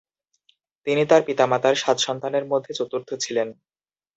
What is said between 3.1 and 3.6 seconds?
ছিলেন।